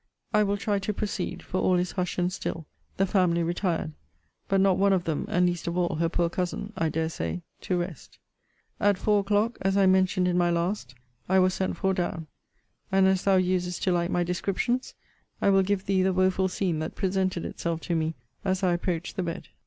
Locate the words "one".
4.79-4.93